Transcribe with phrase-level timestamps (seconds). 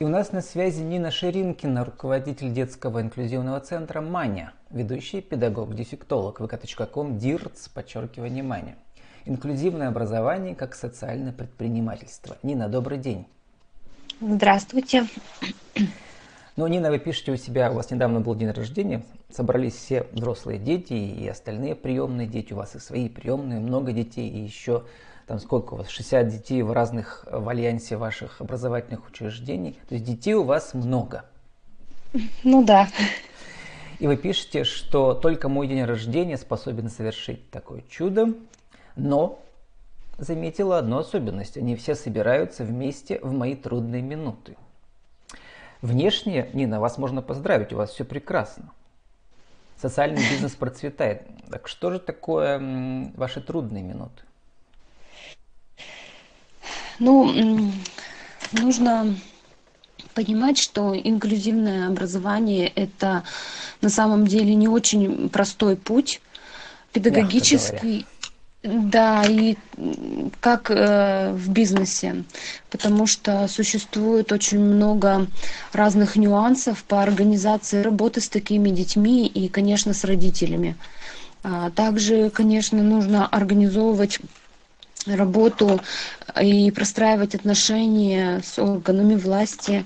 [0.00, 7.18] И у нас на связи Нина Ширинкина, руководитель детского инклюзивного центра «Маня», ведущий педагог-дефектолог vk.com
[7.18, 8.76] дирц, подчеркивание «Маня».
[9.26, 12.38] Инклюзивное образование как социальное предпринимательство.
[12.42, 13.26] Нина, добрый день.
[14.22, 15.06] Здравствуйте.
[16.56, 20.58] Ну, Нина, вы пишете у себя, у вас недавно был день рождения, собрались все взрослые
[20.58, 24.84] дети и остальные приемные дети, у вас и свои приемные, много детей, и еще
[25.30, 29.78] там сколько у вас, 60 детей в разных, в альянсе ваших образовательных учреждений.
[29.88, 31.24] То есть детей у вас много.
[32.42, 32.88] Ну да.
[34.00, 38.34] И вы пишете, что только мой день рождения способен совершить такое чудо,
[38.96, 39.38] но
[40.18, 41.56] заметила одну особенность.
[41.56, 44.56] Они все собираются вместе в мои трудные минуты.
[45.80, 48.72] Внешне, Нина, вас можно поздравить, у вас все прекрасно.
[49.76, 51.22] Социальный бизнес процветает.
[51.48, 54.24] Так что же такое ваши трудные минуты?
[57.00, 57.72] Ну,
[58.52, 59.16] нужно
[60.14, 63.24] понимать, что инклюзивное образование– это
[63.80, 66.20] на самом деле не очень простой путь
[66.92, 68.06] педагогический.
[68.62, 69.56] Да, и
[70.40, 72.24] как э, в бизнесе,
[72.68, 75.28] потому что существует очень много
[75.72, 80.76] разных нюансов по организации работы с такими детьми и, конечно, с родителями.
[81.42, 84.20] А также, конечно, нужно организовывать
[85.06, 85.80] работу
[86.40, 89.84] и простраивать отношения с органами власти.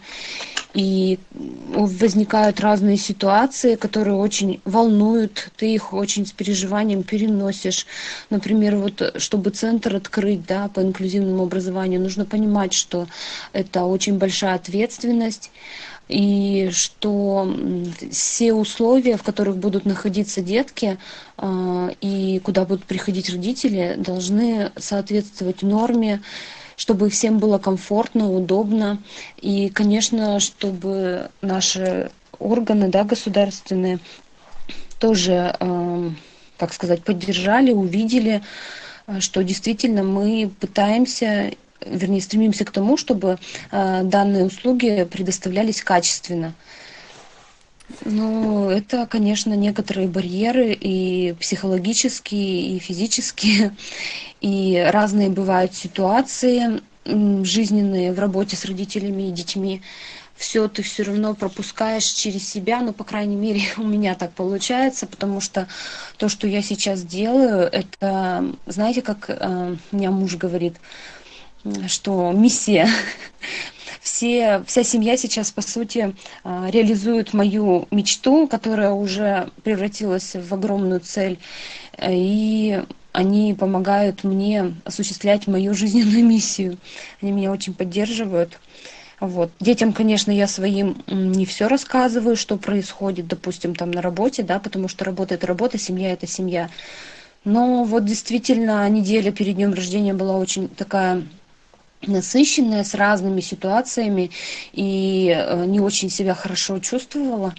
[0.74, 7.86] И возникают разные ситуации, которые очень волнуют, ты их очень с переживанием переносишь.
[8.28, 13.06] Например, вот чтобы центр открыть да, по инклюзивному образованию, нужно понимать, что
[13.52, 15.52] это очень большая ответственность
[16.08, 17.50] и что
[18.10, 20.98] все условия, в которых будут находиться детки
[21.36, 26.22] а, и куда будут приходить родители, должны соответствовать норме,
[26.76, 29.02] чтобы всем было комфортно, удобно.
[29.40, 33.98] И, конечно, чтобы наши органы да, государственные
[34.98, 36.10] тоже, а,
[36.58, 38.42] как сказать, поддержали, увидели,
[39.06, 43.38] а, что действительно мы пытаемся вернее, стремимся к тому, чтобы
[43.70, 46.54] э, данные услуги предоставлялись качественно.
[48.04, 53.76] Ну, это, конечно, некоторые барьеры и психологические, и физические,
[54.40, 59.82] и разные бывают ситуации жизненные в работе с родителями и детьми.
[60.36, 65.06] Все ты все равно пропускаешь через себя, ну, по крайней мере, у меня так получается,
[65.06, 65.68] потому что
[66.16, 70.76] то, что я сейчас делаю, это, знаете, как э, меня муж говорит,
[71.88, 72.88] что миссия.
[74.00, 76.14] Все, вся семья сейчас, по сути,
[76.44, 81.38] а, реализует мою мечту, которая уже превратилась в огромную цель.
[82.06, 82.82] И
[83.12, 86.76] они помогают мне осуществлять мою жизненную миссию.
[87.22, 88.58] Они меня очень поддерживают.
[89.20, 89.52] Вот.
[89.58, 94.88] Детям, конечно, я своим не все рассказываю, что происходит, допустим, там на работе, да, потому
[94.88, 96.68] что работа это работа, семья это семья.
[97.44, 101.22] Но вот действительно неделя перед днем рождения была очень такая
[102.06, 104.30] насыщенная с разными ситуациями
[104.72, 107.54] и э, не очень себя хорошо чувствовала.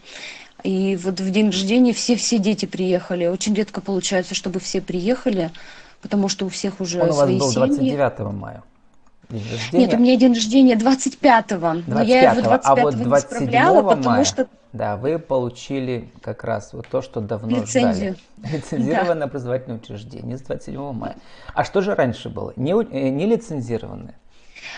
[0.63, 3.28] И вот в день рождения все-все дети приехали.
[3.28, 5.51] Очень редко получается, чтобы все приехали,
[6.01, 7.95] потому что у всех уже Он свои у вас был семьи.
[7.95, 8.63] 29 мая.
[9.72, 11.81] Нет, у меня день рождения 25-го.
[11.81, 14.47] 25 но я его 25 а вот не справляла, потому мая, что...
[14.73, 18.16] Да, вы получили как раз вот то, что давно Лицензию.
[18.38, 18.56] ждали.
[18.56, 19.25] Лицензированное да.
[19.25, 21.16] образовательное учреждение с 27 мая.
[21.53, 22.53] А что же раньше было?
[22.56, 24.16] Не, э, не лицензированное?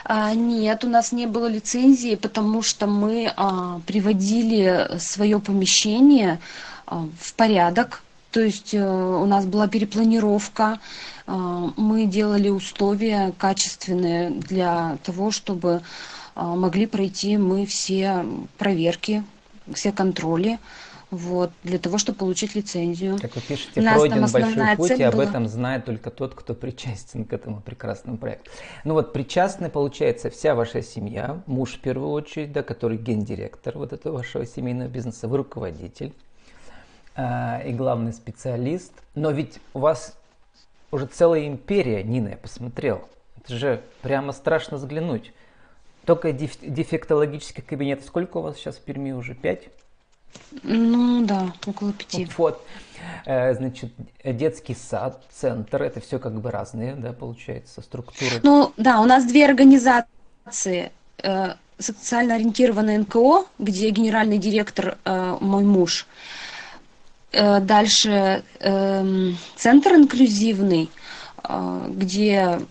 [0.04, 6.40] А, нет, у нас не было лицензии, потому что мы а, приводили свое помещение
[6.86, 8.04] а, в порядок.
[8.32, 10.80] То есть а, у нас была перепланировка,
[11.28, 15.82] мы делали условия качественные для того, чтобы
[16.36, 18.26] могли пройти мы все
[18.58, 19.26] проверки,
[19.74, 20.58] все контроли
[21.10, 23.18] вот, для того, чтобы получить лицензию.
[23.22, 25.24] Как вы пишете, пройден большой путь, и об была...
[25.24, 28.52] этом знает только тот, кто причастен к этому прекрасному проекту.
[28.84, 33.94] Ну вот, причастны, получается, вся ваша семья, муж в первую очередь, да, который гендиректор вот
[33.94, 36.14] этого вашего семейного бизнеса, вы руководитель
[37.16, 38.92] э, и главный специалист.
[39.16, 40.18] Но ведь у вас
[40.92, 43.08] уже целая империя, Нина, я посмотрел.
[43.38, 45.32] Это же прямо страшно взглянуть.
[46.06, 48.06] Только дефектологических кабинетов.
[48.06, 49.36] Сколько у вас сейчас в Перми уже?
[49.36, 49.70] Пять?
[50.64, 52.28] Ну да, около пяти.
[52.38, 52.64] Вот.
[53.26, 53.92] Э, значит,
[54.24, 58.40] детский сад, центр, это все как бы разные, да, получается, структуры.
[58.44, 60.92] Ну да, у нас две организации.
[61.22, 66.08] Э, социально ориентированное НКО, где генеральный директор э, мой муж.
[67.34, 70.90] Дальше эм, центр инклюзивный,
[71.90, 72.62] где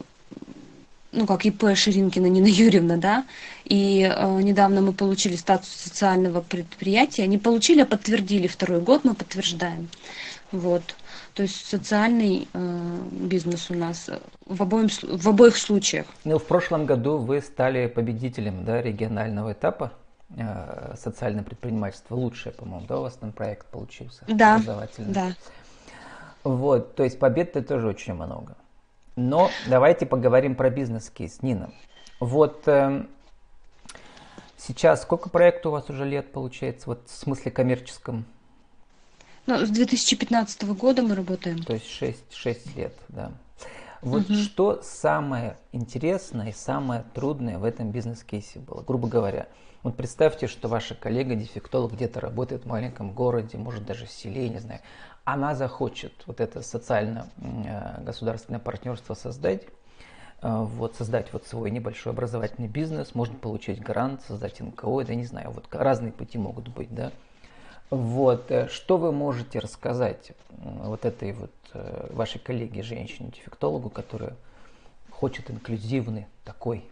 [1.17, 3.25] ну, как ИП Ширинкина Нина Юрьевна, да,
[3.65, 9.15] и э, недавно мы получили статус социального предприятия, не получили, а подтвердили второй год, мы
[9.15, 9.89] подтверждаем,
[10.53, 10.83] вот.
[11.35, 14.09] То есть социальный э, бизнес у нас
[14.47, 16.07] в, обоим, в обоих случаях.
[16.25, 19.93] Ну, в прошлом году вы стали победителем да, регионального этапа
[20.35, 22.15] э, социальное предпринимательство.
[22.15, 24.25] Лучшее, по-моему, да, у вас там проект получился?
[24.29, 24.63] Да,
[24.99, 25.35] да.
[26.43, 28.57] Вот, то есть побед-то тоже очень много.
[29.17, 31.43] Но давайте поговорим про бизнес-кейс.
[31.43, 31.73] Нина,
[32.21, 33.07] вот э,
[34.59, 38.27] сейчас сколько проектов у вас уже лет получается, вот в смысле коммерческом?
[39.47, 41.63] Ну, с 2015 года мы работаем.
[41.63, 43.33] То есть 6, 6 лет, да.
[44.03, 44.35] Вот угу.
[44.35, 49.49] что самое интересное и самое трудное в этом бизнес-кейсе было, грубо говоря?
[49.83, 54.59] Вот представьте, что ваша коллега-дефектолог где-то работает в маленьком городе, может даже в селе, не
[54.59, 54.81] знаю.
[55.25, 59.69] Она захочет вот это социально-государственное партнерство создать, э,
[60.43, 65.53] вот, создать вот свой небольшой образовательный бизнес, можно получить грант, создать НКО, да не знаю,
[65.53, 67.13] вот разные пути могут быть, да.
[67.91, 74.35] Вот, э, что вы можете рассказать вот этой вот э, вашей коллеге, женщине-дефектологу, которая
[75.11, 76.85] хочет инклюзивный такой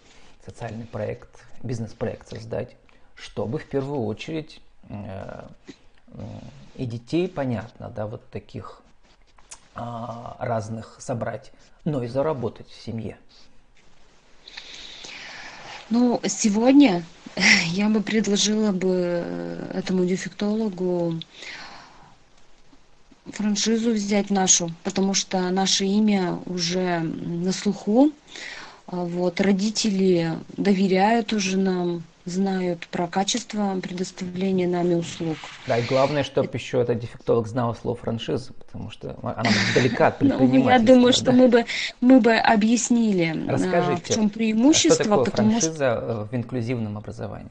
[0.45, 2.77] социальный проект, бизнес-проект создать,
[3.17, 5.49] чтобы в первую очередь э,
[6.77, 8.83] и детей, понятно, да, вот таких
[9.75, 11.53] а, разных собрать,
[11.85, 13.19] но и заработать в семье.
[15.91, 17.05] Ну, сегодня
[17.67, 21.21] я бы предложила бы э, этому дефектологу
[23.27, 28.13] франшизу взять нашу, потому что наше имя уже на слуху.
[28.87, 35.37] А вот, родители доверяют уже нам, знают про качество предоставления нами услуг.
[35.67, 36.57] Да, и главное, чтобы это...
[36.57, 40.55] еще этот дефектолог знал слово франшиза, потому что она далека от предпринимательства.
[40.65, 41.67] Ну, я думаю, что мы бы,
[42.01, 45.05] мы бы объяснили, а, в чем преимущество.
[45.05, 46.29] Что такое франшиза что...
[46.31, 47.51] в инклюзивном образовании?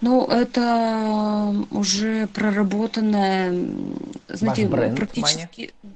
[0.00, 3.54] Ну, это уже проработанная,
[4.28, 5.72] знаете, практически...
[5.82, 5.94] Маня?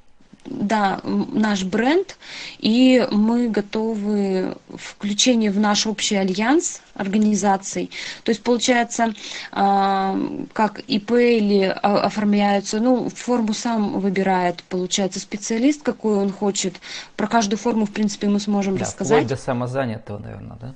[0.50, 2.16] Да, наш бренд,
[2.58, 7.90] и мы готовы включение в наш общий альянс организаций.
[8.24, 9.14] То есть получается,
[9.52, 10.18] а,
[10.52, 16.74] как ИП или оформляются, ну, форму сам выбирает, получается, специалист, какой он хочет.
[17.16, 19.24] Про каждую форму, в принципе, мы сможем да, рассказать.
[19.24, 20.74] Вплоть до самозанятого, наверное, да?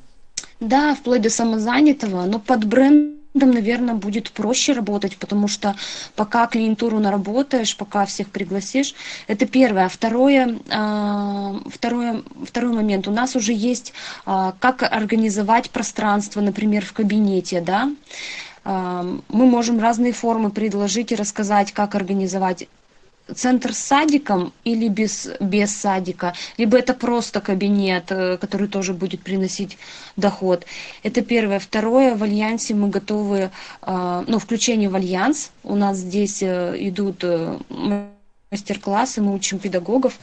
[0.61, 5.75] Да, вплоть до самозанятого, но под бренд наверное, будет проще работать, потому что
[6.17, 8.94] пока клиентуру наработаешь, пока всех пригласишь,
[9.26, 9.88] это первое.
[9.88, 13.08] Второе, а, второе, второй момент.
[13.08, 13.93] У нас уже есть,
[14.26, 17.90] а, как организовать пространство, например, в кабинете, да,
[18.64, 22.69] а, мы можем разные формы предложить и рассказать, как организовать
[23.35, 29.23] центр с садиком или без, без садика, либо это просто кабинет, э, который тоже будет
[29.23, 29.79] приносить
[30.17, 30.67] доход.
[31.03, 31.59] Это первое.
[31.59, 33.51] Второе, в Альянсе мы готовы,
[33.83, 35.51] э, ну, включение в Альянс.
[35.63, 37.25] У нас здесь э, идут
[38.51, 40.19] мастер-классы, мы учим педагогов,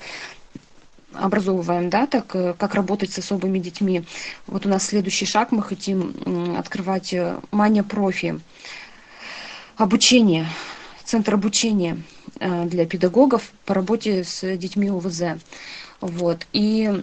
[1.13, 4.03] образовываем, да, так, как работать с особыми детьми.
[4.45, 7.15] Вот у нас следующий шаг, мы хотим открывать
[7.51, 8.39] Мания Профи.
[9.77, 10.45] Обучение,
[11.03, 11.97] центр обучения
[12.39, 15.23] для педагогов по работе с детьми ОВЗ.
[16.01, 16.47] Вот.
[16.53, 17.01] И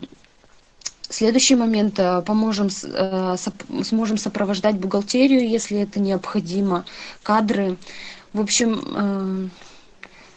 [1.09, 3.37] следующий момент, э, поможем, э,
[3.85, 6.85] сможем сопровождать бухгалтерию, если это необходимо,
[7.23, 7.77] кадры.
[8.33, 9.51] В общем,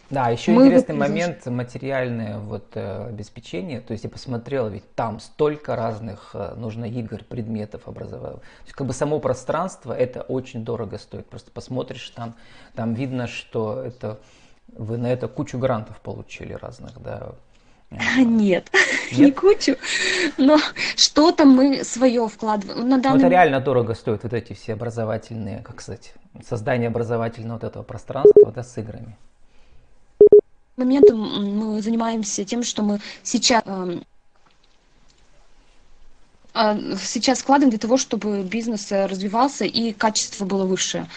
[0.10, 1.00] да, еще мы интересный вы...
[1.02, 3.80] момент материальное вот обеспечение.
[3.80, 8.38] То есть я посмотрел, ведь там столько разных нужно игр, предметов образования.
[8.38, 11.28] То есть как бы само пространство это очень дорого стоит.
[11.28, 12.36] Просто посмотришь там,
[12.74, 14.20] там видно, что это
[14.78, 17.32] вы на это кучу грантов получили разных, да?
[18.18, 18.70] Нет,
[19.12, 19.76] Нет, не кучу,
[20.38, 20.58] но
[20.96, 22.88] что-то мы свое вкладываем.
[22.88, 23.20] На данный...
[23.20, 26.14] Ну, это реально дорого стоит, вот эти все образовательные, как сказать,
[26.48, 29.18] создание образовательного вот этого пространства да, с играми.
[30.78, 34.04] Моментом мы занимаемся тем, что мы сейчас эм,
[36.54, 41.08] сейчас вкладываем для того, чтобы бизнес э, развивался и качество было выше.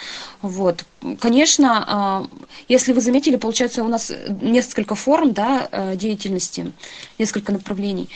[0.43, 0.85] Вот.
[1.21, 2.27] Конечно, а,
[2.69, 6.73] если вы заметили, получается у нас несколько форм да, э, деятельности,
[7.19, 8.09] несколько направлений.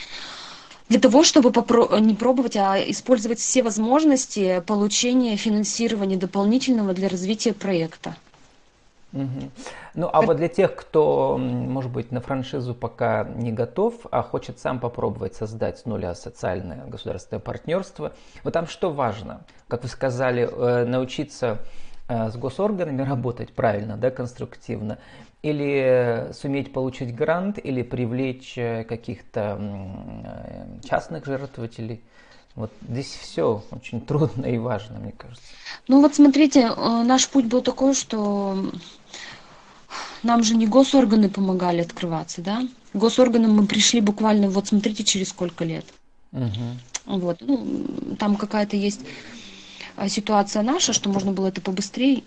[0.89, 7.53] Для того, чтобы попро- не пробовать, а использовать все возможности получения финансирования дополнительного для развития
[7.53, 8.15] проекта.
[9.95, 14.59] Ну, а вот для тех, кто, может быть, на франшизу пока не готов, а хочет
[14.59, 19.41] сам попробовать создать с нуля социальное государственное партнерство, вот там что важно?
[19.67, 21.59] Как вы сказали, э, научиться
[22.07, 24.97] с госорганами работать правильно, да, конструктивно,
[25.41, 28.55] или суметь получить грант, или привлечь
[28.87, 29.59] каких-то
[30.83, 32.01] частных жертвователей.
[32.55, 35.45] Вот здесь все очень трудно и важно, мне кажется.
[35.87, 38.57] Ну вот смотрите, наш путь был такой, что
[40.23, 42.67] нам же не госорганы помогали открываться, да?
[42.93, 45.85] Госорганам мы пришли буквально, вот смотрите, через сколько лет.
[46.31, 47.17] Угу.
[47.17, 49.01] Вот, ну, там какая-то есть
[49.95, 52.23] а, ситуация наша, что можно было это побыстрее.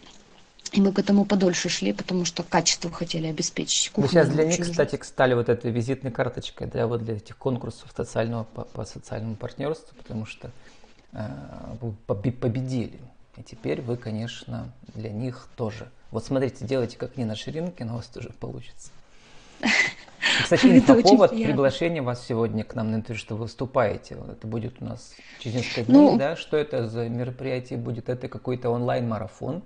[0.73, 3.91] И мы к этому подольше шли, потому что качество хотели обеспечить.
[3.91, 7.93] Кухню сейчас для них, кстати, стали вот этой визитной карточкой, да, вот для этих конкурсов
[7.97, 10.53] социального по, по социальному партнерству, потому что
[11.13, 11.27] э,
[12.07, 13.01] победили.
[13.41, 15.89] И теперь вы, конечно, для них тоже.
[16.11, 18.91] Вот смотрите, делайте как не на ширинке, но у вас тоже получится.
[20.43, 24.19] Кстати, это повод приглашения вас сегодня к нам на интервью, что вы выступаете.
[24.31, 26.37] Это будет у нас через несколько дней, ну, да?
[26.37, 28.11] Что это за мероприятие будет?
[28.11, 29.63] Это какой-то онлайн-марафон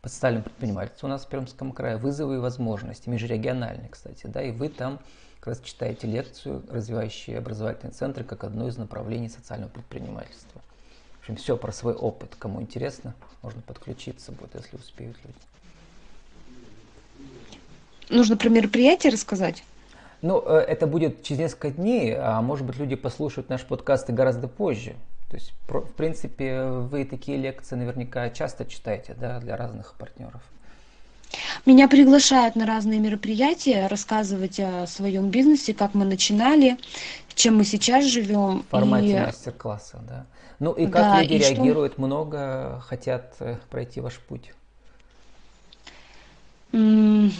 [0.00, 1.98] по социальному предпринимательству у нас в Пермском крае.
[1.98, 4.42] Вызовы и возможности, межрегиональные, кстати, да?
[4.42, 4.98] И вы там
[5.38, 10.60] как раз читаете лекцию «Развивающие образовательные центры» как одно из направлений социального предпринимательства.
[11.22, 12.34] В общем, все про свой опыт.
[12.36, 15.38] Кому интересно, можно подключиться будет, если успеют люди.
[18.08, 19.62] Нужно про мероприятие рассказать?
[20.20, 24.12] Ну, э, это будет через несколько дней, а может быть люди послушают наш подкаст и
[24.12, 24.96] гораздо позже.
[25.30, 30.42] То есть, в принципе, вы такие лекции наверняка часто читаете, да, для разных партнеров.
[31.66, 36.76] Меня приглашают на разные мероприятия, рассказывать о своем бизнесе, как мы начинали,
[37.34, 38.64] чем мы сейчас живем.
[38.68, 39.20] В формате и...
[39.20, 40.26] мастер-класса, да.
[40.58, 42.02] Ну и как да, люди и реагируют, что...
[42.02, 44.52] много хотят э, пройти ваш путь?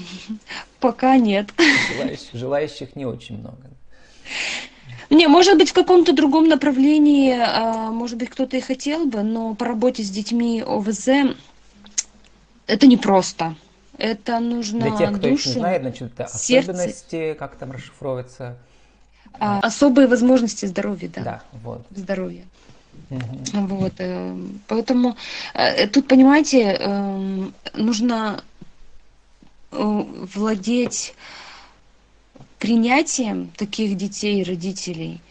[0.81, 1.51] Пока нет.
[1.97, 3.71] Желающих, желающих не очень много.
[5.11, 9.55] Не, может быть, в каком-то другом направлении, а, может быть, кто-то и хотел бы, но
[9.55, 11.35] по работе с детьми ОВЗ
[12.67, 13.55] это непросто.
[13.99, 18.57] Это нужно Для тех, кто душу, не знает, значит, это особенности, как там расшифровывается?
[19.39, 21.23] А, особые возможности здоровья, да.
[21.23, 21.87] Да, вот.
[21.91, 22.45] Здоровья.
[23.11, 23.67] Угу.
[23.67, 25.17] Вот, э, поэтому
[25.55, 28.43] э, тут, понимаете, эм, нужно
[29.73, 31.15] Э, владеть
[32.59, 35.23] принятием таких детей и родителей.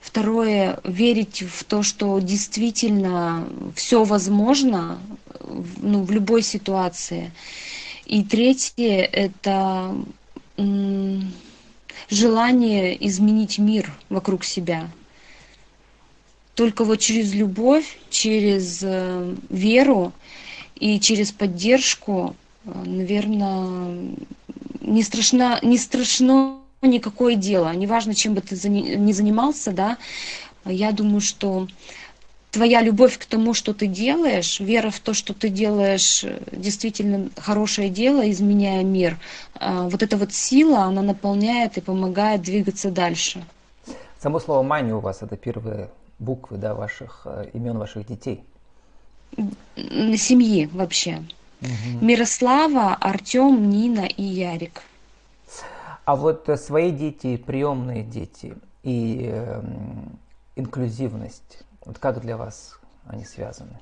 [0.00, 3.46] Второе, верить в то, что действительно
[3.76, 4.98] все возможно
[5.76, 7.30] ну, в любой ситуации.
[8.10, 9.94] И третье, это
[12.10, 14.90] желание изменить мир вокруг себя.
[16.56, 20.12] Только вот через любовь, через э, веру
[20.74, 24.16] и через поддержку наверное,
[24.80, 27.72] не страшно, не страшно никакое дело.
[27.74, 29.98] Неважно, чем бы ты ни занимался, да,
[30.64, 31.68] я думаю, что
[32.50, 37.90] твоя любовь к тому, что ты делаешь, вера в то, что ты делаешь действительно хорошее
[37.90, 39.18] дело, изменяя мир,
[39.54, 43.44] а, вот эта вот сила, она наполняет и помогает двигаться дальше.
[44.18, 45.88] Само слово «мани» у вас– это первые
[46.18, 48.44] буквы да, ваших, э, имен ваших детей.
[49.76, 51.22] Семьи вообще.
[51.62, 52.04] Угу.
[52.04, 54.82] Мирослава, Артем, Нина и Ярик.
[56.04, 59.62] А вот э, свои дети, приемные дети и э,
[60.56, 63.76] инклюзивность, вот как для вас они связаны?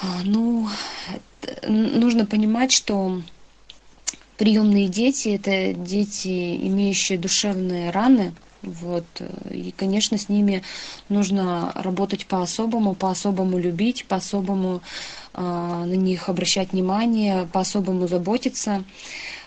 [0.00, 0.66] А, ну,
[1.68, 3.20] нужно понимать, что
[4.38, 9.04] приемные дети это дети, имеющие душевные раны, вот.
[9.50, 10.62] И, конечно, с ними
[11.10, 14.80] нужно работать по-особому, по-особому любить, по-особому
[15.34, 18.84] э, на них обращать внимание, по-особому заботиться.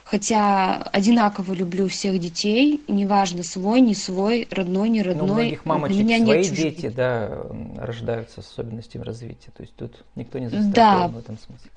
[0.10, 5.28] Хотя одинаково люблю всех детей, неважно, свой, не свой, родной, не родной.
[5.28, 7.46] Ну, у многих мамочек меня свои нет дети, да,
[7.78, 9.52] рождаются с особенностями развития.
[9.56, 11.08] То есть тут никто не застрахован да.
[11.10, 11.70] в этом смысле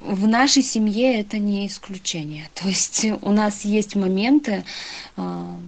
[0.00, 2.48] в нашей семье это не исключение.
[2.54, 4.64] То есть у нас есть моменты,
[5.16, 5.58] а,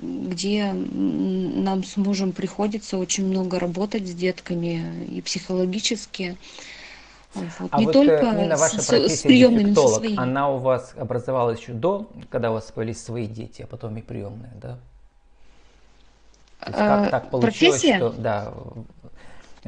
[0.00, 6.36] где нам с мужем приходится очень много работать с детками и психологически.
[7.36, 7.68] Вот.
[7.70, 10.18] А не вот, э, только Нина, ваша с, с приемными дефектолог, своими.
[10.18, 14.02] она у вас образовалась еще до, когда у вас появились свои дети, а потом и
[14.02, 14.78] приемные, да?
[16.60, 17.96] То есть как а, так получилось, профессия?
[17.98, 18.54] что да,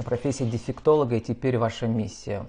[0.02, 2.46] профессия дефектолога и теперь ваша миссия.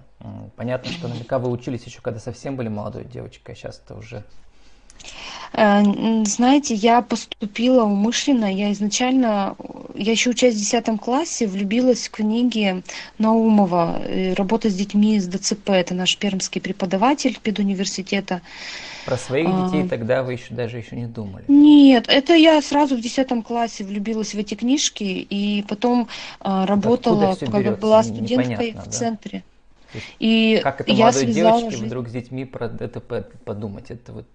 [0.55, 4.23] Понятно, что наверняка вы учились еще, когда совсем были молодой девочкой, а сейчас это уже...
[5.53, 8.53] Э, знаете, я поступила умышленно.
[8.53, 9.55] Я изначально,
[9.95, 12.83] я еще учась в 10 классе, влюбилась в книги
[13.17, 15.69] Наумова э, «Работа с детьми с ДЦП».
[15.69, 18.41] Это наш пермский преподаватель педуниверситета.
[19.05, 21.43] Про своих детей а, тогда вы еще даже еще не думали?
[21.47, 27.35] Нет, это я сразу в 10 классе влюбилась в эти книжки и потом а, работала,
[27.35, 29.43] когда была студенткой в центре.
[30.19, 31.85] И как это молодой девочке жизнь...
[31.87, 33.89] вдруг с детьми про ДТП подумать?
[33.89, 34.25] Это вот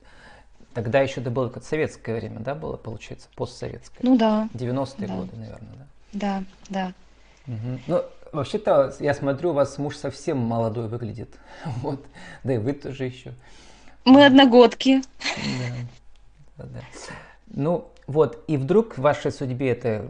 [0.75, 4.01] Тогда еще это было как советское время, да, было, получается, постсоветское?
[4.03, 4.49] Ну да.
[4.55, 5.15] 90-е да.
[5.15, 5.87] годы, наверное, да?
[6.13, 6.93] Да, да.
[7.47, 7.81] Угу.
[7.87, 8.03] Ну,
[8.33, 11.31] вообще-то, я смотрю, у вас муж совсем молодой выглядит.
[11.83, 12.05] Вот.
[12.43, 13.35] Да и вы тоже еще.
[14.05, 15.01] Мы одногодки.
[16.57, 16.65] Да.
[16.65, 16.81] да,
[17.47, 20.05] Ну, вот, и вдруг в вашей судьбе эта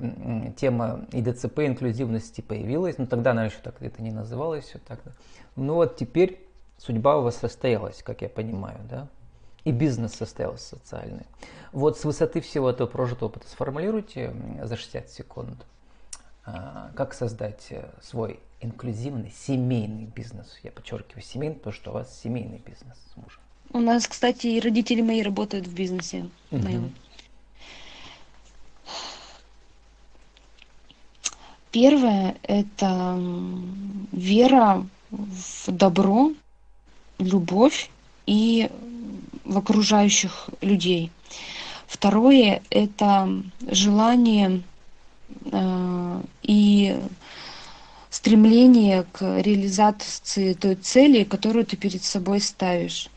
[0.57, 4.99] тема ИДЦП, инклюзивности появилась, ну тогда она еще так это не называлась, все так.
[5.55, 6.41] Ну вот теперь
[6.79, 9.07] судьба у вас состоялась, как я понимаю, да?
[9.65, 11.27] И бизнес состоялся социальный.
[11.73, 15.67] Вот с высоты всего этого прожитого опыта сформулируйте за 60 секунд,
[16.45, 20.59] а, как создать э, свой инклюзивный семейный бизнес.
[20.63, 23.41] Я подчеркиваю семейный, потому что у вас семейный бизнес с мужем.
[23.71, 26.91] У нас, кстати, и родители мои работают в бизнесе угу.
[31.73, 33.21] Первое– это
[34.13, 36.33] вера в добро,
[37.19, 37.91] любовь
[38.27, 38.71] и
[39.45, 41.11] в окружающих людей.
[41.87, 43.29] Второе– это
[43.69, 44.63] желание
[45.45, 46.99] э, и
[48.11, 53.09] стремление к реализации той цели, которую ты перед собой ставишь.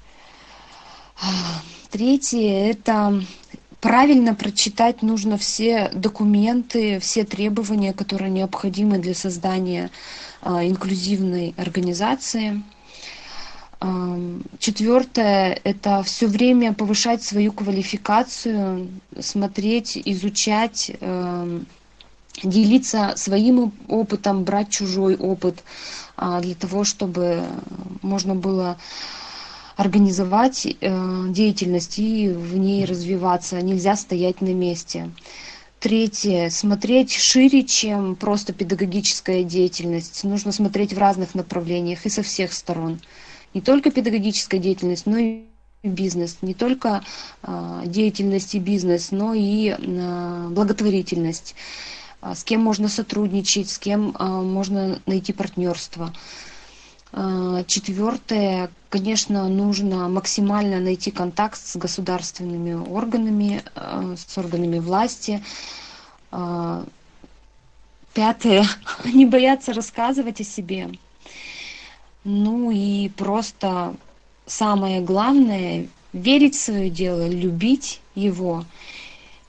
[1.92, 3.24] Третье– это
[3.80, 9.92] правильно прочитать нужно все документы, все требования, которые необходимы для создания
[10.42, 12.62] э, инклюзивной организации.
[14.60, 21.68] Четвертое– это все время повышать свою квалификацию, смотреть, изучать, эм,
[22.42, 25.64] делиться своим опытом, брать чужой опыт
[26.16, 27.44] а, для того, чтобы
[28.02, 28.78] можно было
[29.76, 33.62] организовать э, деятельность и в ней развиваться.
[33.62, 35.12] Нельзя стоять на месте.
[35.80, 36.50] Третье.
[36.50, 40.24] Смотреть шире, чем просто педагогическая деятельность.
[40.24, 43.00] Нужно смотреть в разных направлениях и со всех сторон
[43.58, 45.42] не только педагогическая деятельность, но и
[45.82, 47.04] бизнес, не только
[47.42, 51.56] э, деятельность и бизнес, но и э, благотворительность,
[52.22, 56.14] э, с кем можно сотрудничать, с кем можно найти партнерство.
[57.66, 65.42] Четвертое, конечно, нужно максимально найти контакт с государственными органами, с органами власти.
[68.14, 68.68] Пятое,
[69.06, 70.90] не бояться рассказывать о себе
[72.28, 73.96] ну и просто
[74.46, 78.66] самое главное верить в свое дело, любить его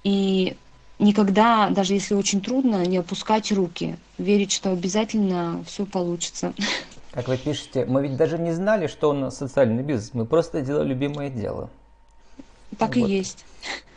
[0.04, 0.56] и
[1.00, 6.54] никогда, даже если очень трудно, не опускать руки, верить, что обязательно все получится.
[7.10, 10.90] Как вы пишете, мы ведь даже не знали, что он социальный бизнес, мы просто делали
[10.90, 11.70] любимое дело.
[12.78, 13.08] Так вот.
[13.08, 13.44] и есть.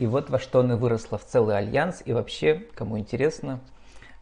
[0.00, 2.02] И вот во что он и выросла в целый альянс.
[2.04, 3.60] И вообще, кому интересно,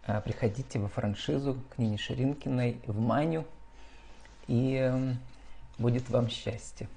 [0.06, 3.46] э, приходите во франшизу к Нине Ширинкиной в Маню
[4.50, 5.18] и эм,
[5.78, 6.88] будет вам счастье,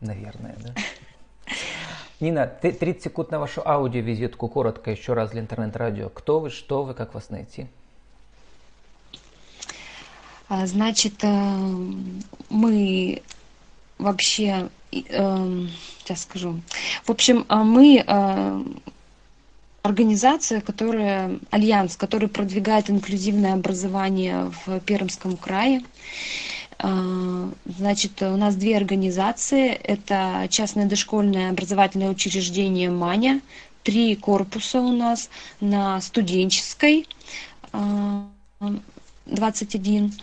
[0.00, 0.74] наверное, да?
[2.20, 6.08] Нина, 30 секунд на вашу аудиовизитку, коротко еще раз для интернет-радио.
[6.08, 7.66] Кто вы, что вы, как вас найти?
[10.48, 11.58] А, значит, э,
[12.48, 13.22] мы
[13.98, 16.60] вообще, эм, сейчас скажу,
[17.04, 18.64] в общем, а, мы э,
[19.82, 25.82] организация, которая, альянс, который продвигает инклюзивное образование в Пермском крае.
[26.78, 29.68] А, значит, у нас две организации.
[29.68, 33.40] Это частное дошкольное образовательное учреждение «Маня».
[33.82, 35.28] Три корпуса у нас
[35.60, 37.06] на студенческой
[39.26, 40.18] 21, а,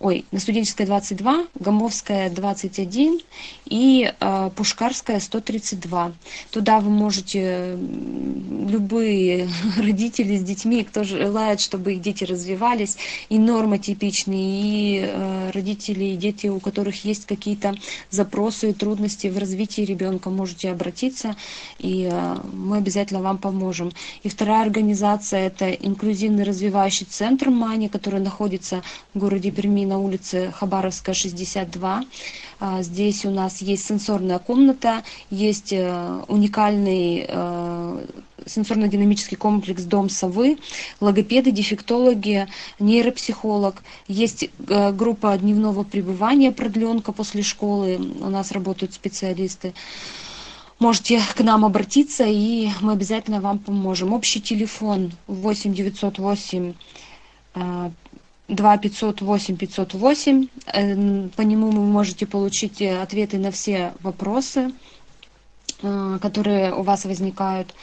[0.00, 3.20] ой, на студенческая 22, Гомовская 21
[3.66, 6.12] и э, Пушкарская 132.
[6.50, 12.96] Туда вы можете, любые родители с детьми, кто желает, чтобы их дети развивались,
[13.28, 17.74] и нормотипичные, и э, родители, и дети, у которых есть какие-то
[18.08, 21.36] запросы и трудности в развитии ребенка, можете обратиться,
[21.78, 23.92] и э, мы обязательно вам поможем.
[24.22, 28.82] И вторая организация– это инклюзивный развивающий центр МАНИ, который находится
[29.12, 32.04] в городе Перми на улице Хабаровская, 62.
[32.60, 38.06] А, здесь у нас есть сенсорная комната, есть э, уникальный э,
[38.46, 40.58] сенсорно-динамический комплекс «Дом совы»,
[41.00, 42.46] логопеды, дефектологи,
[42.78, 43.82] нейропсихолог.
[44.06, 49.74] Есть э, группа дневного пребывания, продленка после школы, у нас работают специалисты
[50.78, 54.14] можете к нам обратиться, и мы обязательно вам поможем.
[54.14, 56.72] Общий телефон 8 908
[58.50, 60.48] 2 508 508.
[61.36, 64.72] По нему вы можете получить э, ответы на все вопросы,
[65.82, 67.74] э, которые у вас возникают.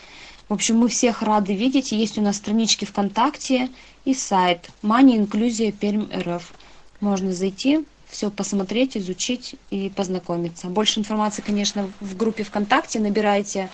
[0.50, 1.92] В общем, мы всех рады видеть.
[1.92, 3.70] Есть у нас странички ВКонтакте
[4.06, 6.54] и сайт Мани Инклюзия Пермь РФ.
[7.00, 10.68] Можно зайти, все посмотреть, изучить и познакомиться.
[10.68, 13.70] Больше информации, конечно, в группе ВКонтакте набирайте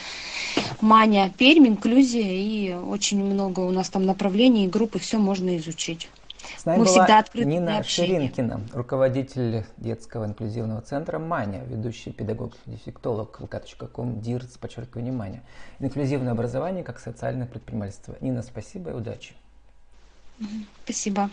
[0.81, 5.57] Маня Пермь, инклюзия, и очень много у нас там направлений и групп, и все можно
[5.57, 6.09] изучить.
[6.57, 13.39] С нами Мы была всегда открыты Нина Ширинкина, руководитель детского инклюзивного центра «Маня», ведущий педагог-дефектолог
[13.41, 15.41] vk.com, ДИРЦ, подчеркиваю, внимание.
[15.79, 18.15] Инклюзивное образование как социальное предпринимательство.
[18.21, 19.33] Нина, спасибо и удачи.
[20.83, 21.29] Спасибо.